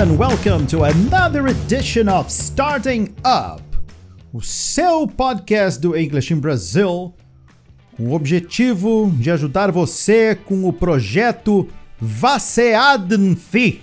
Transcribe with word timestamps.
and 0.00 0.16
welcome 0.16 0.66
to 0.66 0.84
another 0.84 1.48
edition 1.48 2.08
of 2.08 2.30
Starting 2.30 3.14
Up, 3.22 3.62
o 4.32 4.40
seu 4.40 5.06
podcast 5.06 5.78
do 5.78 5.94
English 5.94 6.32
in 6.32 6.38
Brazil, 6.38 7.12
com 7.94 8.04
o 8.04 8.14
objetivo 8.14 9.12
de 9.18 9.30
ajudar 9.30 9.70
você 9.70 10.34
com 10.34 10.64
o 10.64 10.72
projeto 10.72 11.68
Vaceadenfi. 12.00 13.82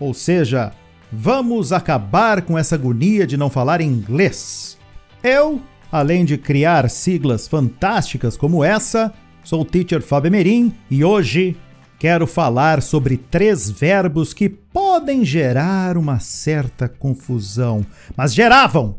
Ou 0.00 0.12
seja, 0.12 0.72
vamos 1.12 1.72
acabar 1.72 2.42
com 2.42 2.58
essa 2.58 2.74
agonia 2.74 3.24
de 3.24 3.36
não 3.36 3.48
falar 3.48 3.80
inglês. 3.80 4.76
Eu, 5.22 5.60
além 5.92 6.24
de 6.24 6.36
criar 6.36 6.90
siglas 6.90 7.46
fantásticas 7.46 8.36
como 8.36 8.64
essa, 8.64 9.14
sou 9.44 9.60
o 9.60 9.64
teacher 9.64 10.02
Fábio 10.02 10.32
Merim 10.32 10.74
e 10.90 11.04
hoje 11.04 11.56
quero 12.00 12.26
falar 12.26 12.82
sobre 12.82 13.16
três 13.16 13.70
verbos 13.70 14.34
que 14.34 14.48
podem 14.94 15.24
gerar 15.24 15.96
uma 15.96 16.20
certa 16.20 16.88
confusão, 16.88 17.84
mas 18.16 18.32
geravam! 18.32 18.94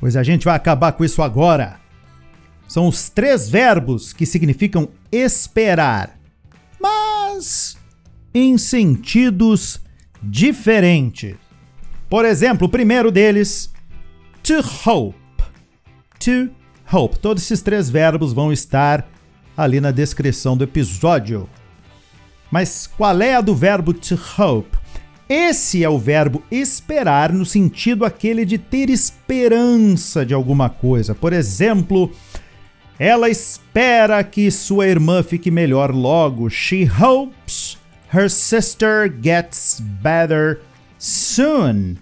Pois 0.00 0.16
a 0.16 0.24
gente 0.24 0.44
vai 0.44 0.56
acabar 0.56 0.90
com 0.90 1.04
isso 1.04 1.22
agora. 1.22 1.78
São 2.66 2.88
os 2.88 3.08
três 3.08 3.48
verbos 3.48 4.12
que 4.12 4.26
significam 4.26 4.88
esperar, 5.12 6.18
mas 6.80 7.76
em 8.34 8.58
sentidos 8.58 9.80
diferentes. 10.20 11.36
Por 12.10 12.24
exemplo, 12.24 12.66
o 12.66 12.70
primeiro 12.70 13.12
deles, 13.12 13.72
to 14.42 14.64
hope. 14.84 15.16
To 16.18 16.50
hope. 16.92 17.20
Todos 17.20 17.44
esses 17.44 17.62
três 17.62 17.88
verbos 17.88 18.32
vão 18.32 18.52
estar 18.52 19.08
ali 19.56 19.80
na 19.80 19.92
descrição 19.92 20.56
do 20.56 20.64
episódio. 20.64 21.48
Mas 22.56 22.86
qual 22.86 23.20
é 23.20 23.34
a 23.34 23.42
do 23.42 23.54
verbo 23.54 23.92
to 23.92 24.18
hope? 24.38 24.78
Esse 25.28 25.84
é 25.84 25.90
o 25.90 25.98
verbo 25.98 26.42
esperar 26.50 27.30
no 27.30 27.44
sentido 27.44 28.02
aquele 28.02 28.46
de 28.46 28.56
ter 28.56 28.88
esperança 28.88 30.24
de 30.24 30.32
alguma 30.32 30.70
coisa. 30.70 31.14
Por 31.14 31.34
exemplo, 31.34 32.10
ela 32.98 33.28
espera 33.28 34.24
que 34.24 34.50
sua 34.50 34.86
irmã 34.86 35.22
fique 35.22 35.50
melhor 35.50 35.94
logo. 35.94 36.48
She 36.48 36.90
hopes 36.90 37.76
her 38.10 38.30
sister 38.30 39.14
gets 39.22 39.82
better 40.02 40.62
soon. 40.98 41.96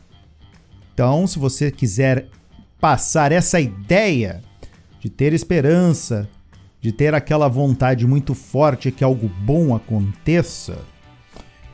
Então, 0.95 1.27
se 1.27 1.37
você 1.37 1.69
quiser 1.73 2.29
passar 2.81 3.33
essa 3.33 3.59
ideia 3.59 4.41
de 5.01 5.11
ter 5.11 5.33
esperança, 5.33 6.29
de 6.85 6.93
ter 6.93 7.15
aquela 7.15 7.49
vontade 7.49 8.07
muito 8.07 8.35
forte 8.35 8.93
que 8.93 9.03
algo 9.03 9.27
bom 9.41 9.75
aconteça, 9.75 10.77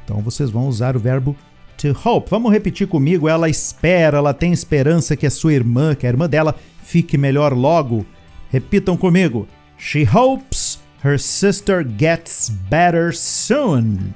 então 0.04 0.20
vocês 0.20 0.50
vão 0.50 0.68
usar 0.68 0.94
o 0.96 1.00
verbo 1.00 1.36
to 1.76 1.88
hope. 2.04 2.30
Vamos 2.30 2.52
repetir 2.52 2.86
comigo. 2.86 3.28
Ela 3.28 3.48
espera, 3.48 4.18
ela 4.18 4.32
tem 4.32 4.52
esperança 4.52 5.16
que 5.16 5.26
a 5.26 5.30
sua 5.30 5.52
irmã, 5.52 5.96
que 5.96 6.06
a 6.06 6.08
irmã 6.08 6.28
dela, 6.28 6.54
fique 6.84 7.18
melhor 7.18 7.52
logo. 7.52 8.06
Repitam 8.50 8.96
comigo. 8.96 9.48
She 9.76 10.04
hopes 10.04 10.80
her 11.04 11.18
sister 11.18 11.84
gets 11.98 12.48
better 12.48 13.12
soon. 13.12 14.14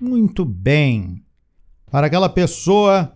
Muito 0.00 0.44
bem. 0.44 1.22
Para 1.88 2.08
aquela 2.08 2.28
pessoa 2.28 3.12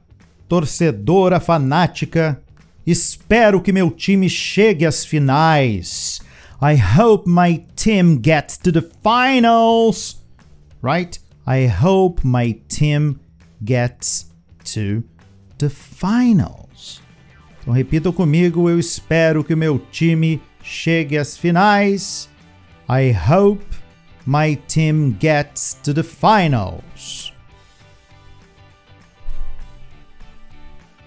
torcedora 0.48 1.40
fanática 1.40 2.40
Espero 2.86 3.60
que 3.60 3.72
meu 3.72 3.90
time 3.90 4.28
chegue 4.28 4.86
às 4.86 5.04
finais. 5.04 6.20
I 6.62 6.76
hope 6.76 7.28
my 7.28 7.64
team 7.76 8.18
gets 8.20 8.58
to 8.58 8.72
the 8.72 8.82
finals. 9.02 10.20
Right? 10.82 11.18
I 11.46 11.66
hope 11.66 12.26
my 12.26 12.52
team 12.68 13.18
gets 13.62 14.30
to 14.72 15.02
the 15.58 15.68
finals. 15.68 17.02
Então 17.60 17.74
repitam 17.74 18.12
comigo, 18.12 18.68
eu 18.68 18.78
espero 18.78 19.44
que 19.44 19.54
meu 19.54 19.78
time 19.78 20.40
chegue 20.62 21.18
às 21.18 21.36
finais. 21.36 22.28
I 22.88 23.12
hope 23.12 23.64
my 24.26 24.56
team 24.56 25.16
gets 25.20 25.78
to 25.82 25.92
the 25.92 26.02
finals. 26.02 27.32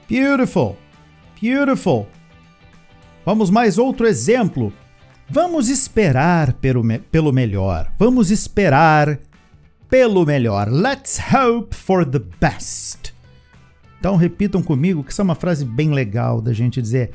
Beautiful. 0.08 0.78
Beautiful. 1.44 2.08
Vamos 3.26 3.50
mais 3.50 3.78
outro 3.78 4.08
exemplo. 4.08 4.72
Vamos 5.30 5.68
esperar 5.68 6.54
pelo, 6.54 6.82
me 6.82 7.00
pelo 7.00 7.34
melhor. 7.34 7.92
Vamos 8.00 8.32
esperar 8.32 9.20
pelo 9.90 10.26
melhor. 10.26 10.70
Let's 10.72 11.20
hope 11.20 11.76
for 11.76 12.06
the 12.06 12.22
best. 12.40 13.14
Então 14.00 14.16
repitam 14.16 14.64
comigo 14.64 15.04
que 15.04 15.12
isso 15.12 15.20
é 15.20 15.26
uma 15.26 15.36
frase 15.36 15.66
bem 15.66 15.92
legal 15.92 16.40
da 16.40 16.54
gente 16.54 16.82
dizer. 16.82 17.12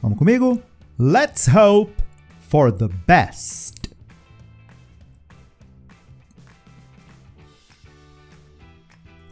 Vamos 0.00 0.16
comigo? 0.16 0.58
Let's 0.98 1.46
hope 1.46 1.92
for 2.48 2.72
the 2.72 2.88
best. 3.06 3.79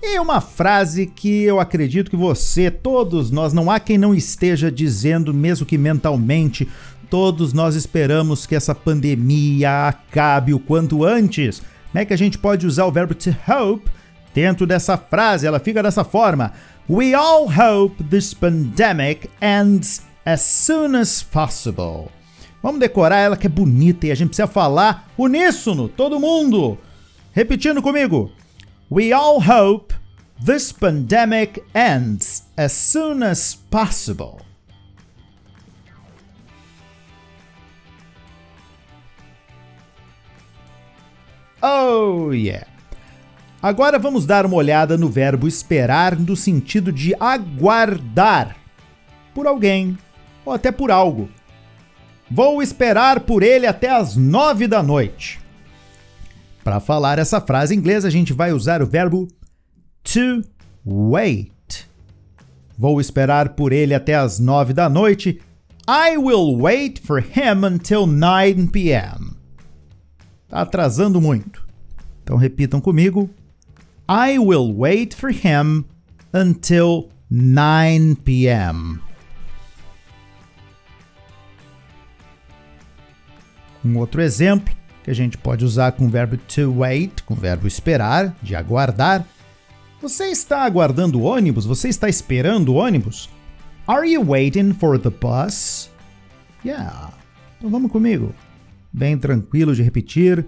E 0.00 0.18
uma 0.20 0.40
frase 0.40 1.06
que 1.06 1.42
eu 1.42 1.58
acredito 1.58 2.10
que 2.10 2.16
você, 2.16 2.70
todos 2.70 3.32
nós, 3.32 3.52
não 3.52 3.68
há 3.68 3.80
quem 3.80 3.98
não 3.98 4.14
esteja 4.14 4.70
dizendo, 4.70 5.34
mesmo 5.34 5.66
que 5.66 5.76
mentalmente, 5.76 6.68
todos 7.10 7.52
nós 7.52 7.74
esperamos 7.74 8.46
que 8.46 8.54
essa 8.54 8.74
pandemia 8.74 9.88
acabe 9.88 10.54
o 10.54 10.60
quanto 10.60 11.04
antes. 11.04 11.60
Como 11.90 12.00
é 12.00 12.04
que 12.04 12.14
a 12.14 12.18
gente 12.18 12.38
pode 12.38 12.66
usar 12.66 12.84
o 12.84 12.92
verbo 12.92 13.14
to 13.14 13.34
hope 13.48 13.90
dentro 14.32 14.66
dessa 14.66 14.96
frase? 14.96 15.46
Ela 15.46 15.58
fica 15.58 15.82
dessa 15.82 16.04
forma: 16.04 16.52
We 16.88 17.14
all 17.14 17.48
hope 17.48 18.04
this 18.04 18.32
pandemic 18.32 19.28
ends 19.40 20.02
as 20.24 20.42
soon 20.42 20.94
as 20.96 21.22
possible. 21.22 22.08
Vamos 22.62 22.80
decorar 22.80 23.18
ela 23.18 23.36
que 23.36 23.46
é 23.46 23.50
bonita 23.50 24.06
e 24.06 24.12
a 24.12 24.14
gente 24.14 24.28
precisa 24.28 24.46
falar 24.46 25.08
uníssono, 25.18 25.88
todo 25.88 26.20
mundo. 26.20 26.78
Repetindo 27.32 27.82
comigo. 27.82 28.30
We 28.90 29.12
all 29.12 29.40
hope 29.40 29.92
this 30.42 30.72
pandemic 30.72 31.62
ends 31.74 32.44
as 32.56 32.72
soon 32.72 33.22
as 33.22 33.54
possible. 33.54 34.40
Oh 41.62 42.32
yeah! 42.32 42.66
Agora 43.60 43.98
vamos 43.98 44.24
dar 44.24 44.46
uma 44.46 44.56
olhada 44.56 44.96
no 44.96 45.10
verbo 45.10 45.46
esperar 45.46 46.18
no 46.18 46.34
sentido 46.34 46.90
de 46.90 47.14
aguardar 47.20 48.56
por 49.34 49.46
alguém 49.46 49.98
ou 50.46 50.52
até 50.54 50.72
por 50.72 50.90
algo. 50.90 51.28
Vou 52.30 52.62
esperar 52.62 53.20
por 53.20 53.42
ele 53.42 53.66
até 53.66 53.90
as 53.90 54.16
nove 54.16 54.66
da 54.66 54.82
noite. 54.82 55.40
Para 56.62 56.80
falar 56.80 57.18
essa 57.18 57.40
frase 57.40 57.74
em 57.74 57.78
inglês, 57.78 58.04
a 58.04 58.10
gente 58.10 58.32
vai 58.32 58.52
usar 58.52 58.82
o 58.82 58.86
verbo 58.86 59.28
to 60.02 60.42
wait. 60.84 61.86
Vou 62.76 63.00
esperar 63.00 63.50
por 63.50 63.72
ele 63.72 63.94
até 63.94 64.14
as 64.14 64.38
nove 64.38 64.72
da 64.72 64.88
noite. 64.88 65.40
I 65.88 66.16
will 66.18 66.56
wait 66.60 67.00
for 67.00 67.18
him 67.18 67.64
until 67.64 68.06
9 68.06 68.68
p.m. 68.68 69.36
Tá 70.48 70.60
atrasando 70.60 71.20
muito. 71.20 71.66
Então 72.22 72.36
repitam 72.36 72.80
comigo. 72.80 73.30
I 74.08 74.38
will 74.38 74.74
wait 74.76 75.14
for 75.14 75.30
him 75.30 75.84
until 76.32 77.08
9 77.30 78.16
p.m. 78.24 79.00
Um 83.84 83.96
outro 83.98 84.20
exemplo 84.20 84.77
que 85.08 85.12
a 85.12 85.14
gente 85.14 85.38
pode 85.38 85.64
usar 85.64 85.92
com 85.92 86.04
o 86.04 86.10
verbo 86.10 86.36
to 86.36 86.70
wait, 86.80 87.22
com 87.22 87.32
o 87.32 87.36
verbo 87.36 87.66
esperar, 87.66 88.36
de 88.42 88.54
aguardar. 88.54 89.26
Você 90.02 90.26
está 90.26 90.64
aguardando 90.64 91.18
o 91.18 91.22
ônibus? 91.22 91.64
Você 91.64 91.88
está 91.88 92.10
esperando 92.10 92.74
o 92.74 92.74
ônibus? 92.74 93.30
Are 93.86 94.06
you 94.06 94.22
waiting 94.22 94.74
for 94.74 94.98
the 94.98 95.08
bus? 95.08 95.90
Yeah. 96.62 97.10
Então 97.56 97.70
vamos 97.70 97.90
comigo. 97.90 98.34
Bem 98.92 99.16
tranquilo 99.16 99.74
de 99.74 99.82
repetir. 99.82 100.44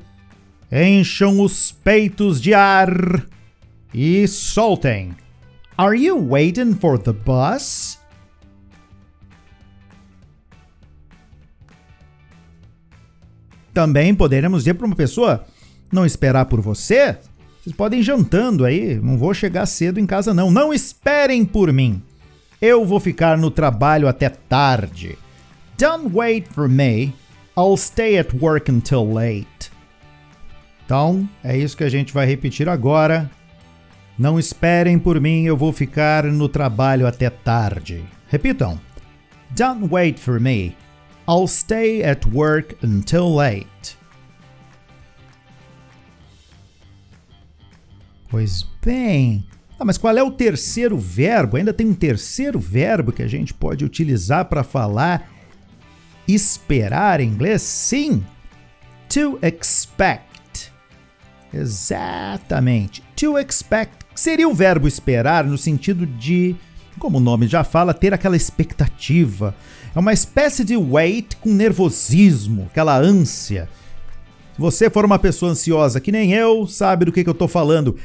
Encham 0.70 1.40
os 1.40 1.72
peitos 1.72 2.38
de 2.38 2.52
ar 2.52 2.90
e 3.94 4.28
soltem. 4.28 5.16
Are 5.74 5.98
you 5.98 6.18
waiting 6.18 6.74
for 6.74 6.98
the 6.98 7.12
bus? 7.14 7.98
Também 13.72 14.14
poderemos 14.14 14.60
dizer 14.60 14.74
para 14.74 14.86
uma 14.86 14.96
pessoa 14.96 15.44
não 15.92 16.04
esperar 16.04 16.46
por 16.46 16.60
você. 16.60 17.16
Vocês 17.62 17.76
podem 17.76 18.00
ir 18.00 18.02
jantando 18.02 18.64
aí, 18.64 18.96
não 18.96 19.18
vou 19.18 19.34
chegar 19.34 19.66
cedo 19.66 20.00
em 20.00 20.06
casa 20.06 20.32
não. 20.32 20.50
Não 20.50 20.72
esperem 20.72 21.44
por 21.44 21.72
mim. 21.72 22.02
Eu 22.60 22.84
vou 22.84 23.00
ficar 23.00 23.38
no 23.38 23.50
trabalho 23.50 24.08
até 24.08 24.28
tarde. 24.28 25.16
Don't 25.78 26.10
wait 26.14 26.46
for 26.52 26.68
me. 26.68 27.14
I'll 27.56 27.76
stay 27.76 28.18
at 28.18 28.34
work 28.40 28.70
until 28.70 29.12
late. 29.12 29.70
Então, 30.84 31.28
é 31.44 31.56
isso 31.56 31.76
que 31.76 31.84
a 31.84 31.88
gente 31.88 32.12
vai 32.12 32.26
repetir 32.26 32.68
agora. 32.68 33.30
Não 34.18 34.38
esperem 34.38 34.98
por 34.98 35.20
mim, 35.20 35.44
eu 35.44 35.56
vou 35.56 35.72
ficar 35.72 36.24
no 36.24 36.48
trabalho 36.48 37.06
até 37.06 37.30
tarde. 37.30 38.04
Repitam. 38.28 38.78
Don't 39.56 39.88
wait 39.90 40.18
for 40.18 40.38
me. 40.38 40.76
I'll 41.30 41.46
stay 41.46 42.02
at 42.02 42.26
work 42.26 42.76
until 42.82 43.32
late. 43.32 43.96
Pois 48.28 48.66
bem. 48.84 49.46
Ah, 49.78 49.84
mas 49.84 49.96
qual 49.96 50.16
é 50.16 50.22
o 50.22 50.32
terceiro 50.32 50.98
verbo? 50.98 51.56
Ainda 51.56 51.72
tem 51.72 51.86
um 51.86 51.94
terceiro 51.94 52.58
verbo 52.58 53.12
que 53.12 53.22
a 53.22 53.28
gente 53.28 53.54
pode 53.54 53.84
utilizar 53.84 54.46
para 54.46 54.64
falar 54.64 55.30
esperar 56.26 57.20
em 57.20 57.28
inglês? 57.28 57.62
Sim. 57.62 58.24
To 59.08 59.38
expect. 59.40 60.72
Exatamente. 61.52 63.02
To 63.16 63.38
expect 63.38 64.04
seria 64.14 64.48
o 64.48 64.54
verbo 64.54 64.88
esperar 64.88 65.44
no 65.44 65.56
sentido 65.56 66.06
de, 66.06 66.56
como 66.98 67.18
o 67.18 67.20
nome 67.20 67.46
já 67.46 67.64
fala, 67.64 67.94
ter 67.94 68.12
aquela 68.12 68.36
expectativa. 68.36 69.54
É 69.94 69.98
uma 69.98 70.12
espécie 70.12 70.62
de 70.64 70.76
wait 70.76 71.34
com 71.40 71.50
nervosismo, 71.50 72.68
aquela 72.70 72.96
ânsia. 72.96 73.68
Se 74.54 74.60
você 74.60 74.88
for 74.88 75.04
uma 75.04 75.18
pessoa 75.18 75.50
ansiosa 75.50 76.00
que 76.00 76.12
nem 76.12 76.32
eu, 76.32 76.66
sabe 76.66 77.06
do 77.06 77.12
que, 77.12 77.24
que 77.24 77.28
eu 77.28 77.32
estou 77.32 77.48
falando. 77.48 77.96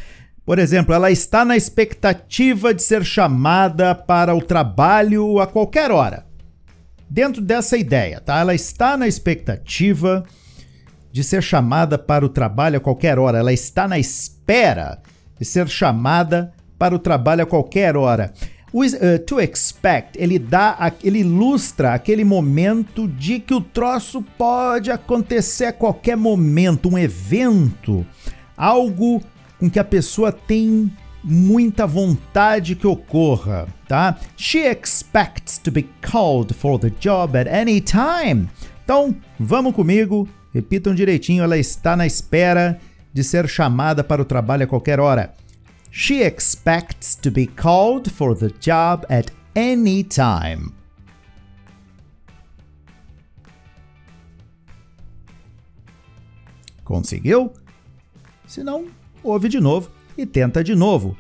Por 0.44 0.58
exemplo, 0.58 0.96
ela 0.96 1.12
está 1.12 1.46
na 1.46 1.56
expectativa 1.56 2.74
de 2.74 2.82
ser 2.82 3.04
chamada 3.04 3.94
para 3.94 4.36
o 4.36 4.42
trabalho 4.42 5.40
a 5.40 5.46
qualquer 5.46 5.92
hora. 5.92 6.26
Dentro 7.08 7.42
dessa 7.42 7.78
ideia, 7.78 8.20
tá? 8.20 8.40
Ela 8.40 8.56
está 8.56 8.98
na 8.98 9.08
expectativa 9.08 10.24
de 11.12 11.24
ser 11.24 11.44
chamada 11.44 11.98
para 12.00 12.26
o 12.26 12.30
trabalho 12.30 12.78
a 12.78 12.81
qualquer 12.81 13.20
hora. 13.20 13.38
Ela 13.38 13.54
está 13.54 13.88
na 13.88 14.00
espera 14.00 15.02
de 15.40 15.46
ser 15.46 15.68
chamada 15.68 16.52
para 16.80 16.96
o 16.96 17.00
trabalho 17.00 17.44
a 17.44 17.46
qualquer 17.46 17.96
hora. 17.96 18.34
O 18.75 18.83
uh, 18.83 19.19
to 19.25 19.39
expect, 19.39 20.22
ele 20.22 20.38
dá, 20.38 20.92
ele 21.01 21.19
ilustra 21.19 21.94
aquele 21.94 22.25
momento 22.25 23.07
de 23.07 23.39
que 23.39 23.54
o 23.54 23.62
troço 23.62 24.22
pode 24.38 24.92
acontecer 24.92 25.68
a 25.68 25.72
qualquer 25.72 26.18
momento, 26.18 26.89
um 26.89 26.98
evento, 26.98 28.06
algo 28.57 29.24
com 29.57 29.69
que 29.69 29.80
a 29.80 29.83
pessoa 29.86 30.30
tem 30.30 30.92
muita 31.24 31.88
vontade 31.88 32.75
que 32.75 32.86
ocorra, 32.86 33.66
tá? 33.88 34.18
She 34.36 34.68
expects 34.68 35.57
to 35.57 35.71
be 35.71 35.88
called 36.01 36.54
for 36.54 36.78
the 36.78 36.92
job 37.00 37.38
at 37.38 37.48
any 37.48 37.80
time. 37.80 38.50
Então, 38.83 39.16
vamos 39.39 39.74
comigo, 39.74 40.28
repitam 40.54 40.94
direitinho, 40.94 41.45
ela 41.45 41.57
está 41.57 41.95
na 41.95 42.06
espera 42.06 42.78
de 43.13 43.24
ser 43.24 43.48
chamada 43.48 44.04
para 44.04 44.21
o 44.21 44.25
trabalho 44.25 44.66
a 44.66 44.68
qualquer 44.68 45.00
hora. 45.00 45.33
She 45.97 46.24
expects 46.24 47.15
to 47.21 47.31
be 47.31 47.47
called 47.47 48.12
for 48.12 48.36
the 48.36 48.50
job 48.59 49.06
at 49.09 49.31
any 49.56 50.03
time. 50.03 50.74
Conseguiu? 56.83 57.53
Se 58.45 58.62
não, 58.62 58.88
ouve 59.24 59.47
de 59.47 59.62
novo 59.62 59.89
e 60.18 60.25
tenta 60.25 60.62
de 60.62 60.75
novo. 60.75 61.15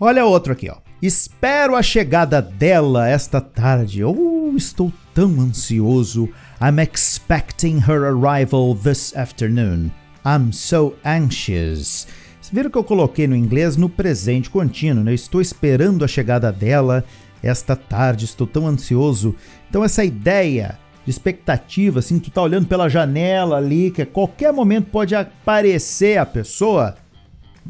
Olha 0.00 0.26
outro 0.26 0.52
aqui, 0.52 0.68
ó. 0.68 0.78
Espero 1.00 1.76
a 1.76 1.82
chegada 1.82 2.42
dela 2.42 3.08
esta 3.08 3.40
tarde. 3.40 4.02
Oh, 4.02 4.52
estou 4.56 4.92
tão 5.14 5.40
ansioso. 5.40 6.28
I'm 6.60 6.80
expecting 6.80 7.78
her 7.88 8.04
arrival 8.04 8.74
this 8.74 9.14
afternoon. 9.14 9.92
I'm 10.24 10.52
so 10.52 10.96
anxious. 11.04 12.08
Viram 12.52 12.68
que 12.70 12.76
eu 12.76 12.84
coloquei 12.84 13.26
no 13.26 13.34
inglês 13.34 13.78
no 13.78 13.88
presente 13.88 14.50
contínuo, 14.50 15.02
né? 15.02 15.14
Estou 15.14 15.40
esperando 15.40 16.04
a 16.04 16.08
chegada 16.08 16.52
dela 16.52 17.02
esta 17.42 17.74
tarde, 17.74 18.26
estou 18.26 18.46
tão 18.46 18.66
ansioso. 18.68 19.34
Então 19.70 19.82
essa 19.82 20.04
ideia 20.04 20.78
de 21.02 21.10
expectativa, 21.10 22.00
assim, 22.00 22.18
tu 22.18 22.30
tá 22.30 22.42
olhando 22.42 22.66
pela 22.66 22.90
janela 22.90 23.56
ali, 23.56 23.90
que 23.90 24.02
a 24.02 24.06
qualquer 24.06 24.52
momento 24.52 24.90
pode 24.90 25.14
aparecer 25.14 26.18
a 26.18 26.26
pessoa, 26.26 26.94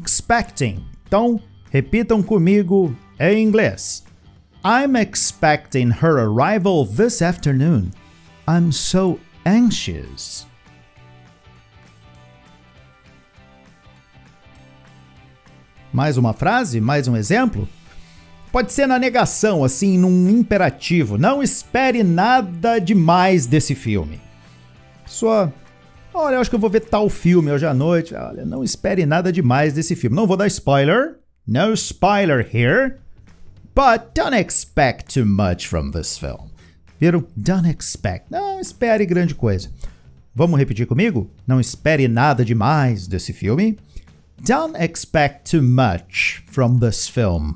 expecting. 0.05 0.83
Então, 1.07 1.39
repitam 1.71 2.21
comigo 2.21 2.95
em 3.17 3.41
inglês. 3.41 4.03
I'm 4.65 4.95
expecting 4.95 5.89
her 5.89 6.17
arrival 6.17 6.85
this 6.85 7.21
afternoon. 7.21 7.91
I'm 8.47 8.71
so 8.71 9.17
anxious. 9.45 10.45
Mais 15.93 16.17
uma 16.17 16.33
frase? 16.33 16.81
Mais 16.81 17.07
um 17.07 17.15
exemplo? 17.15 17.69
Pode 18.51 18.73
ser 18.73 18.87
na 18.87 18.97
negação, 18.97 19.63
assim, 19.63 19.97
num 19.97 20.27
imperativo. 20.27 21.19
Não 21.19 21.43
espere 21.43 22.03
nada 22.03 22.79
demais 22.79 23.45
desse 23.45 23.75
filme. 23.75 24.19
Só, 25.05 25.51
olha, 26.11 26.35
eu 26.35 26.41
acho 26.41 26.49
que 26.49 26.55
eu 26.55 26.59
vou 26.59 26.69
ver 26.69 26.81
tal 26.81 27.09
filme 27.09 27.51
hoje 27.51 27.67
à 27.67 27.73
noite. 27.75 28.15
Olha, 28.15 28.43
não 28.43 28.63
espere 28.63 29.05
nada 29.05 29.31
demais 29.31 29.73
desse 29.73 29.95
filme. 29.95 30.15
Não 30.15 30.25
vou 30.25 30.35
dar 30.35 30.47
spoiler. 30.47 31.19
No 31.47 31.73
spoiler 31.73 32.39
here. 32.51 32.95
But 33.75 34.13
don't 34.15 34.35
expect 34.35 35.13
too 35.13 35.25
much 35.25 35.67
from 35.67 35.91
this 35.91 36.17
film. 36.17 36.49
Viram? 36.99 37.25
Don't 37.37 37.69
expect. 37.69 38.27
Não 38.31 38.59
espere 38.59 39.05
grande 39.05 39.35
coisa. 39.35 39.69
Vamos 40.33 40.57
repetir 40.57 40.87
comigo? 40.87 41.29
Não 41.45 41.59
espere 41.59 42.07
nada 42.07 42.43
demais 42.43 43.07
desse 43.07 43.31
filme. 43.31 43.77
Don't 44.41 44.75
expect 44.77 45.49
too 45.49 45.61
much 45.61 46.43
from 46.51 46.79
this 46.79 47.07
film. 47.07 47.53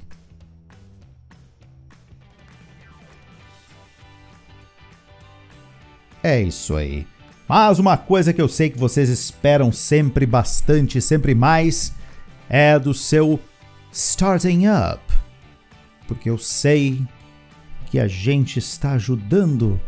É 6.24 6.42
isso 6.42 6.76
aí. 6.76 7.06
Mas 7.48 7.80
uma 7.80 7.96
coisa 7.96 8.34
que 8.34 8.42
eu 8.42 8.50
sei 8.50 8.70
que 8.70 8.78
vocês 8.78 9.10
esperam 9.10 9.72
sempre 9.72 10.26
bastante, 10.26 11.02
sempre 11.02 11.34
mais, 11.34 11.94
é 12.50 12.78
do 12.78 12.94
seu 12.94 13.40
starting 13.92 14.68
up. 14.68 15.02
Porque 16.08 16.30
eu 16.30 16.38
sei 16.38 17.02
que 17.86 18.00
a 18.00 18.08
gente 18.08 18.60
está 18.60 18.94
ajudando 18.94 19.80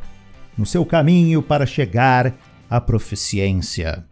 no 0.58 0.66
seu 0.66 0.86
caminho 0.86 1.42
para 1.42 1.66
chegar 1.66 2.34
à 2.70 2.80
proficiência. 2.80 4.06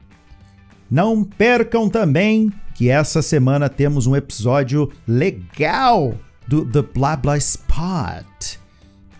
Não 0.89 1.23
percam 1.23 1.89
também 1.89 2.51
que 2.77 2.91
essa 2.91 3.23
semana 3.23 3.67
temos 3.67 4.05
um 4.05 4.15
episódio 4.15 4.91
legal 5.07 6.13
do 6.47 6.63
The 6.63 6.83
Blah 6.83 7.15
Blah 7.15 7.37
Spot. 7.37 8.59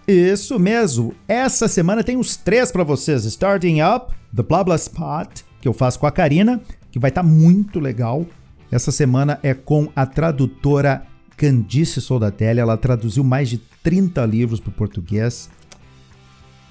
Isso 0.07 0.59
mesmo, 0.59 1.15
essa 1.27 1.67
semana 1.67 2.03
tem 2.03 2.17
os 2.17 2.37
três 2.37 2.71
para 2.71 2.83
vocês: 2.83 3.25
Starting 3.25 3.81
Up, 3.81 4.13
The 4.33 4.43
Blah 4.43 4.63
Blah 4.63 4.75
Spot, 4.75 5.41
que 5.59 5.67
eu 5.67 5.73
faço 5.73 5.99
com 5.99 6.05
a 6.05 6.11
Karina, 6.11 6.61
que 6.91 6.99
vai 6.99 7.09
estar 7.09 7.23
tá 7.23 7.27
muito 7.27 7.79
legal. 7.79 8.27
Essa 8.71 8.91
semana 8.91 9.39
é 9.41 9.55
com 9.55 9.89
a 9.95 10.05
tradutora 10.05 11.07
Candice 11.35 11.99
Soldatelli, 11.99 12.59
ela 12.59 12.77
traduziu 12.77 13.23
mais 13.23 13.49
de 13.49 13.57
30 13.81 14.23
livros 14.27 14.59
para 14.59 14.69
o 14.69 14.73
português. 14.73 15.49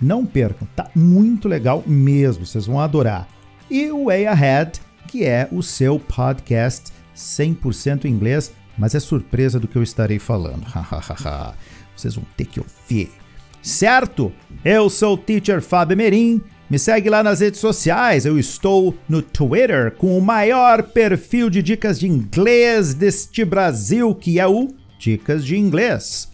Não 0.00 0.25
percam, 0.25 0.69
tá 0.76 0.88
muito 0.95 1.49
legal 1.49 1.83
mesmo, 1.85 2.47
vocês 2.47 2.66
vão 2.66 2.78
adorar. 2.78 3.26
E 3.69 3.90
o 3.90 4.05
Way 4.05 4.28
Ahead, 4.28 4.81
que 5.07 5.25
é 5.25 5.49
o 5.51 5.63
seu 5.63 5.99
podcast 5.99 6.93
100% 7.17 8.05
inglês, 8.05 8.53
mas 8.77 8.95
é 8.95 9.01
surpresa 9.01 9.59
do 9.59 9.67
que 9.69 9.77
eu 9.77 9.83
estarei 9.83 10.19
falando. 10.19 10.67
Vocês 11.97 12.15
vão 12.15 12.25
ter 12.37 12.45
que 12.45 12.61
ouvir. 12.61 13.11
Certo? 13.63 14.33
Eu 14.65 14.91
sou 14.91 15.15
o 15.15 15.19
Teacher 15.19 15.63
Fábio 15.63 15.97
Merim. 15.97 16.41
Me 16.69 16.79
segue 16.79 17.09
lá 17.09 17.23
nas 17.23 17.41
redes 17.41 17.61
sociais. 17.61 18.27
Eu 18.27 18.39
estou 18.39 18.97
no 19.09 19.23
Twitter 19.23 19.93
com 19.93 20.19
o 20.19 20.23
maior 20.23 20.83
perfil 20.83 21.49
de 21.49 21.63
dicas 21.63 21.99
de 21.99 22.07
inglês 22.07 22.93
deste 22.93 23.45
Brasil, 23.45 24.15
que 24.15 24.39
é 24.39 24.47
o 24.47 24.69
Dicas 24.99 25.45
de 25.45 25.57
Inglês. 25.57 26.29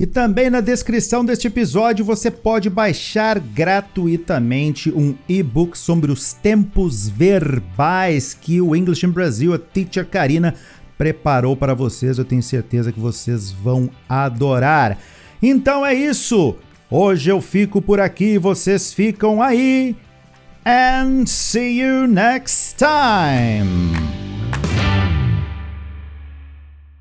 E 0.00 0.06
também 0.06 0.48
na 0.48 0.62
descrição 0.62 1.22
deste 1.22 1.46
episódio 1.46 2.02
você 2.02 2.30
pode 2.30 2.70
baixar 2.70 3.38
gratuitamente 3.38 4.90
um 4.90 5.14
e-book 5.28 5.76
sobre 5.76 6.10
os 6.10 6.32
tempos 6.32 7.06
verbais 7.06 8.32
que 8.32 8.62
o 8.62 8.74
English 8.74 9.04
in 9.04 9.10
Brasil, 9.10 9.52
a 9.52 9.58
Teacher 9.58 10.06
Karina, 10.06 10.54
preparou 10.96 11.54
para 11.54 11.74
vocês. 11.74 12.16
Eu 12.16 12.24
tenho 12.24 12.42
certeza 12.42 12.90
que 12.90 12.98
vocês 12.98 13.52
vão 13.52 13.90
adorar. 14.08 14.96
Então 15.42 15.84
é 15.84 15.92
isso. 15.92 16.56
Hoje 16.90 17.30
eu 17.30 17.42
fico 17.42 17.82
por 17.82 18.00
aqui, 18.00 18.38
vocês 18.38 18.94
ficam 18.94 19.42
aí. 19.42 19.94
And 20.64 21.26
see 21.26 21.78
you 21.78 22.06
next 22.06 22.76
time. 22.78 24.09